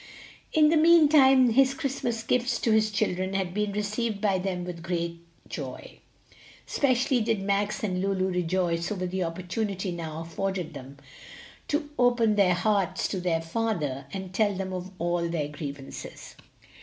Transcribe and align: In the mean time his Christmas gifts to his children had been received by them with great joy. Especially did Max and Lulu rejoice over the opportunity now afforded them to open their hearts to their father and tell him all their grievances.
In 0.51 0.69
the 0.69 0.77
mean 0.77 1.07
time 1.07 1.51
his 1.51 1.75
Christmas 1.75 2.23
gifts 2.23 2.57
to 2.61 2.71
his 2.71 2.89
children 2.89 3.35
had 3.35 3.53
been 3.53 3.71
received 3.73 4.19
by 4.19 4.39
them 4.39 4.63
with 4.65 4.81
great 4.81 5.19
joy. 5.47 5.99
Especially 6.67 7.21
did 7.21 7.39
Max 7.43 7.83
and 7.83 8.01
Lulu 8.01 8.29
rejoice 8.31 8.91
over 8.91 9.05
the 9.05 9.21
opportunity 9.23 9.91
now 9.91 10.21
afforded 10.21 10.73
them 10.73 10.97
to 11.67 11.87
open 11.99 12.33
their 12.33 12.55
hearts 12.55 13.07
to 13.09 13.21
their 13.21 13.43
father 13.43 14.05
and 14.11 14.33
tell 14.33 14.55
him 14.55 14.73
all 14.97 15.29
their 15.29 15.49
grievances. 15.49 16.35